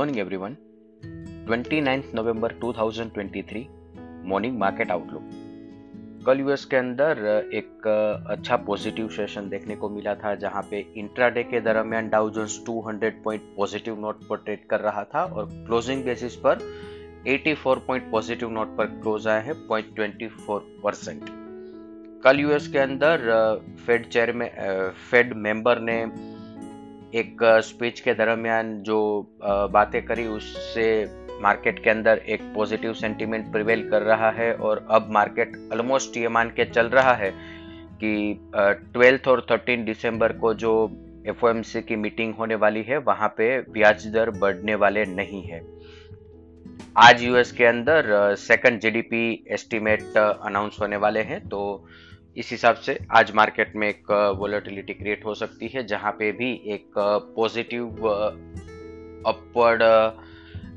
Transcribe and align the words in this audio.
Morning 0.00 0.18
everyone 0.18 0.56
29 1.50 2.14
November 2.14 2.52
2023 2.52 3.64
morning 4.28 4.58
market 4.58 4.90
outlook 4.90 5.30
कल 6.26 6.40
US 6.40 6.64
के 6.64 6.76
अंदर 6.76 7.18
एक 7.54 7.86
अच्छा 8.30 8.56
पॉजिटिव 8.56 9.08
सेशन 9.08 9.48
देखने 9.48 9.76
को 9.76 9.88
मिला 9.88 10.14
था, 10.14 10.34
जहाँ 10.34 10.62
पे 10.70 10.92
इंट्राडे 10.96 11.42
के 11.42 11.60
दरमियान 11.60 12.08
Dow 12.08 12.30
Jones 12.30 12.64
200 12.70 13.10
point 13.24 13.42
positive 13.56 14.00
note 14.00 14.28
पर 14.28 14.36
ट्रेड 14.36 14.66
कर 14.66 14.80
रहा 14.80 15.04
था 15.04 15.24
और 15.24 15.44
क्लोजिंग 15.52 16.04
बेसिस 16.04 16.36
पर 16.36 16.58
84 17.28 17.78
पॉइंट 17.86 18.10
पॉजिटिव 18.10 18.50
नोट 18.50 18.76
पर 18.76 18.86
क्लोज 18.86 19.28
आया 19.28 19.40
है 19.40 19.52
पॉइंट 19.52 19.96
ट्वेंटी 19.96 20.28
परसेंट 20.50 21.22
कल 22.24 22.40
यूएस 22.40 22.68
के 22.68 22.78
अंदर 22.78 23.18
फेड 23.86 24.08
चेयर 24.08 24.32
में 24.32 24.50
फेड 24.90 25.32
मेंबर 25.32 25.78
ने 25.78 26.29
एक 27.14 27.42
स्पीच 27.64 28.00
के 28.00 28.12
दरमियान 28.14 28.78
जो 28.82 28.98
बातें 29.44 30.02
करी 30.06 30.26
उससे 30.26 30.84
मार्केट 31.42 31.82
के 31.84 31.90
अंदर 31.90 32.18
एक 32.28 32.42
पॉजिटिव 32.54 32.92
सेंटीमेंट 32.94 33.50
प्रिवेल 33.52 33.88
कर 33.90 34.02
रहा 34.02 34.30
है 34.30 34.52
और 34.54 34.86
अब 34.90 35.08
मार्केट 35.10 35.52
ऑलमोस्ट 35.72 36.16
ये 36.16 36.28
मान 36.28 36.48
के 36.48 36.64
चल 36.64 36.86
रहा 36.86 37.12
है 37.14 37.30
कि 38.04 38.40
ट्वेल्थ 38.56 39.28
और 39.28 39.46
थर्टीन 39.50 39.84
दिसंबर 39.84 40.32
को 40.32 40.54
जो 40.54 40.72
एफओएमसी 41.26 41.82
की 41.82 41.96
मीटिंग 41.96 42.34
होने 42.34 42.54
वाली 42.54 42.82
है, 42.82 42.98
वहाँ 42.98 43.28
पे 43.28 43.60
ब्याज 43.70 44.06
दर 44.06 44.30
बढ़ने 44.30 44.74
वाले 44.74 45.04
नहीं 45.06 45.42
है। 45.42 45.60
आज 46.96 47.22
यूएस 47.22 47.52
के 47.52 47.64
अंदर 47.64 48.34
सेकंड 48.38 48.80
जीडीपी 48.80 49.44
एस्टीमेट 49.48 50.16
अनाउंस 50.16 50.76
होने 50.80 50.96
वाले 50.96 51.20
हैं 51.22 51.40
तो 51.48 51.60
इस 52.36 52.50
हिसाब 52.50 52.74
से 52.76 52.98
आज 53.10 53.32
मार्केट 53.34 53.72
में 53.76 53.88
एक 53.88 54.10
वोलेटिलिटी 54.38 54.94
क्रिएट 54.94 55.24
हो 55.24 55.34
सकती 55.34 55.68
है, 55.68 55.86
जहाँ 55.86 56.12
पे 56.12 56.30
भी 56.32 56.52
एक 56.66 56.90
पॉजिटिव 57.36 58.06
अपवर्ड 59.26 59.80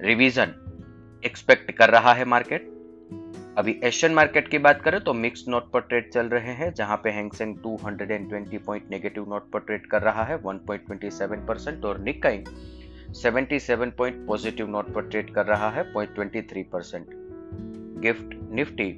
रिवीजन 0.01 0.53
एक्सपेक्ट 1.25 1.71
कर 1.71 1.89
रहा 1.89 2.13
है 2.13 2.25
मार्केट 2.25 2.71
अभी 3.57 3.79
एशियन 3.83 4.13
मार्केट 4.13 4.47
की 4.47 4.57
बात 4.57 4.81
करें 4.81 4.99
तो 5.01 5.13
मिक्स 5.13 5.45
नोट 5.47 5.71
पर 5.71 5.81
ट्रेड 5.81 6.09
चल 6.11 6.25
रहे 6.25 6.53
हैं, 6.53 6.73
जहाँ 6.73 6.97
पे 6.97 7.09
Hang Seng 7.09 7.55
220 7.57 8.57
point 8.65 8.89
negative 8.91 9.29
note 9.29 9.49
पर 9.51 9.59
ट्रेड 9.59 9.85
कर 9.85 10.01
रहा 10.01 10.23
है 10.23 10.41
1.27 10.43 11.47
परसेंट 11.47 11.85
और 11.85 11.99
निकाई 11.99 12.43
77 13.23 13.91
पॉइंट 13.97 14.25
पॉजिटिव 14.27 14.67
नोट 14.67 14.93
पर 14.93 15.01
ट्रेड 15.01 15.33
कर 15.33 15.45
रहा 15.45 15.69
है 15.69 15.93
0.23 15.93 16.63
percent 16.73 17.05
gift 18.01 18.37
Nifty 18.51 18.91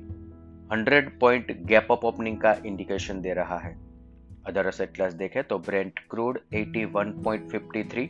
100 0.71 1.09
point 1.19 1.51
gap 1.65 1.91
up 1.91 2.05
opening 2.05 2.37
का 2.37 2.55
इंडिकेशन 2.65 3.21
दे 3.21 3.33
रहा 3.33 3.57
है। 3.57 3.75
अदर 4.47 4.67
असेट 4.67 4.93
क्लास 4.95 5.13
देखें 5.13 5.43
तो 5.43 5.57
Brent 5.59 5.99
crude 6.09 6.39
81.53 6.53 8.07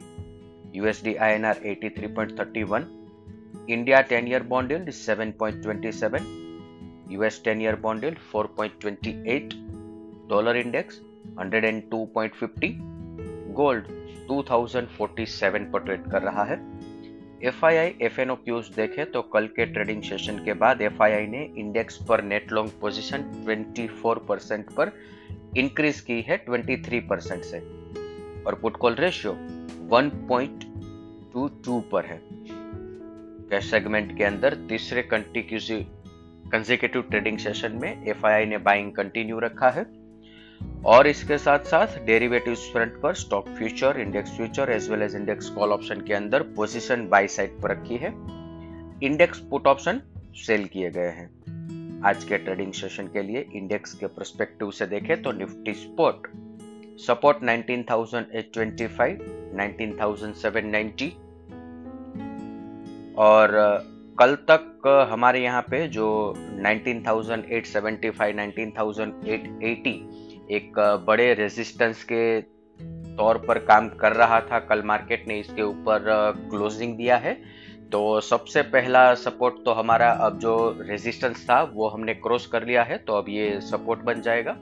USD 0.75 1.15
INR 1.15 1.55
83.31 1.65 2.83
India 3.69 4.03
10 4.07 4.27
year 4.27 4.43
bond 4.43 4.71
yield 4.71 4.89
7.27 4.89 6.19
US 7.11 7.43
10 7.47 7.61
year 7.61 7.75
bond 7.75 8.03
yield 8.03 8.17
4.28 8.35 9.53
dollar 10.29 10.55
index 10.57 11.01
102.50 11.39 12.71
gold 13.53 13.83
2047 14.31 15.71
पर 15.73 15.79
ट्रेड 15.79 16.11
कर 16.11 16.21
रहा 16.21 16.43
है। 16.43 16.74
F 17.43 17.65
I 17.65 17.75
I 17.75 17.95
F 18.01 18.21
N 18.21 18.31
O 18.31 18.35
cues 18.35 18.67
देखे 18.67 19.05
तो 19.05 19.21
कल 19.21 19.47
के 19.47 19.65
ट्रेडिंग 19.65 20.01
सेशन 20.01 20.45
के 20.45 20.53
बाद 20.53 20.81
एफ़ 20.81 21.03
आई 21.03 21.11
आई 21.11 21.27
ने 21.27 21.53
इंडेक्स 21.57 21.97
पर 22.09 22.23
नेट 22.23 22.51
लॉन्ग 22.51 22.71
पोजीशन 22.81 23.45
24 23.49 24.27
परसेंट 24.27 24.65
पर 24.69 24.91
इंक्रीज 25.57 25.99
की 26.01 26.21
है 26.21 26.45
23 26.45 27.01
परसेंट 27.09 27.43
से। 27.43 27.59
और 28.47 28.55
पुट 28.61 28.77
कॉल 28.77 28.95
रेशियो 28.95 29.33
1.22 29.89 31.81
पर 31.91 32.05
है। 32.05 32.21
कैश 33.49 33.71
सेगमेंट 33.71 34.17
के 34.17 34.23
अंदर 34.23 34.53
तीसरे 34.69 35.03
कंटिक्यूटिव 35.03 37.01
ट्रेडिंग 37.01 37.37
सेशन 37.37 37.71
में 37.71 38.05
एफ़ 38.05 38.25
आई 38.25 38.33
आई 38.33 38.45
ने 38.45 38.57
बाइंग 38.57 38.91
कंटिन्यू 38.91 39.39
रखा 39.39 39.69
है? 39.69 40.04
और 40.85 41.07
इसके 41.07 41.37
साथ 41.37 41.59
साथ 41.59 41.87
डेरिवेटिव 42.05 42.55
फ्रंट 42.55 43.01
पर 43.01 43.13
stock 43.13 43.47
future 43.47 43.99
index 43.99 44.31
future 44.31 44.71
as 44.71 44.89
well 44.89 45.01
as 45.01 45.15
index 45.15 45.49
call 45.49 45.71
option 45.71 46.01
के 46.01 46.13
अंदर 46.13 46.41
पोजीशन 46.55 47.07
बाई 47.07 47.27
साइड 47.27 47.61
पर 47.61 47.71
रखी 47.71 47.97
है। 47.97 48.09
इंडेक्स 49.03 49.39
पुट 49.39 49.67
ऑप्शन 49.67 50.01
सेल 50.35 50.65
किए 50.65 50.89
गए 50.91 51.09
हैं। 51.09 51.29
आज 52.05 52.23
के 52.23 52.37
ट्रेडिंग 52.37 52.73
सेशन 52.73 53.07
के 53.07 53.21
लिए 53.21 53.45
इंडेक्स 53.55 53.93
के 53.93 54.07
परस्पेक्टिव 54.07 54.71
से 54.71 54.85
देखें 54.85 55.21
तो 55.21 55.31
निफ्टी 55.31 55.73
स्पोर्ट 55.73 56.27
सपोर्ट 56.99 57.37
19,825, 57.37 59.17
19,790 59.55 61.09
और 63.17 63.47
कल 64.19 64.35
तक 64.49 64.87
हमारे 65.11 65.39
यहाँ 65.43 65.61
पे 65.61 65.87
जो 65.87 66.05
19,875, 66.59 68.33
19,880 68.35 69.95
एक 70.51 70.79
बड़े 71.07 71.33
रेजिस्टेंस 71.33 72.03
के 72.03 72.41
तौर 73.17 73.37
पर 73.37 73.57
काम 73.59 73.87
कर 73.89 74.11
रहा 74.13 74.39
था 74.41 74.59
कल 74.59 74.81
मार्केट 74.85 75.27
ने 75.27 75.39
इसके 75.39 75.61
ऊपर 75.61 75.99
क्लोजिंग 76.49 76.95
दिया 76.97 77.17
है। 77.17 77.33
तो 77.91 78.19
सबसे 78.21 78.61
पहला 78.61 79.13
सपोर्ट 79.13 79.55
तो 79.65 79.71
हमारा 79.71 80.09
अब 80.21 80.39
जो 80.39 80.53
रेजिस्टेंस 80.81 81.45
था 81.49 81.61
वो 81.73 81.87
हमने 81.87 82.13
क्रॉस 82.13 82.45
कर 82.47 82.65
लिया 82.65 82.83
है 82.83 82.97
तो 82.97 83.13
अब 83.13 83.25
ये 83.29 83.59
सपोर्ट 83.61 83.99
बन 83.99 84.21
जाएगा। 84.21 84.55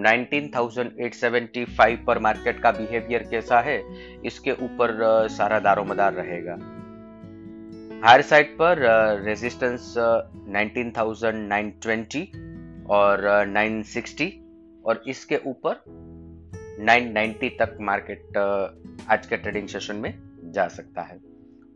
19,875 0.00 1.96
पर 2.06 2.18
मार्केट 2.18 2.60
का 2.62 2.70
बिहेवियर 2.70 3.22
कैसा 3.30 3.60
है 3.60 3.78
इसके 4.26 4.52
ऊपर 4.64 4.88
सारा 5.30 5.58
दारोमदार 5.60 6.12
रहेगा। 6.12 6.54
हायर 8.04 8.22
साइड 8.22 8.48
पर 8.58 8.78
रेजिस्टेंस 9.24 9.94
19,920 10.50 12.22
और 12.90 13.16
960 13.48 14.28
और 14.84 15.02
इसके 15.08 15.36
ऊपर 15.46 15.82
990 16.80 17.50
तक 17.58 17.76
मार्केट 17.80 18.36
आज 19.10 19.26
के 19.26 19.36
ट्रेडिंग 19.36 19.68
सेशन 19.68 19.96
में 19.96 20.14
जा 20.52 20.68
सकता 20.68 21.02
है। 21.02 21.18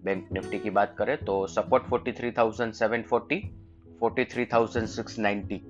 बैंक 0.04 0.28
निफ्टी 0.32 0.58
की 0.58 0.70
बात 0.70 0.94
करें 0.98 1.16
तो 1.16 1.46
सपोर्ट 1.46 1.84
43,740 1.90 3.42
43,690 4.02 5.60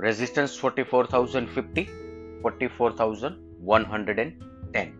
रेजिस्टेंस 0.00 0.60
44,050 0.64 1.86
44,110 2.44 4.92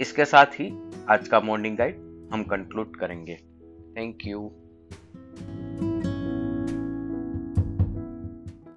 इसके 0.00 0.24
साथ 0.24 0.46
ही 0.60 0.72
आज 1.08 1.28
का 1.28 1.40
मॉर्निंग 1.40 1.76
गाइड 1.76 1.96
हम 2.32 2.42
कंक्लूड 2.44 2.96
करेंगे। 2.96 3.36
Thank 3.96 4.26
you 4.26 4.50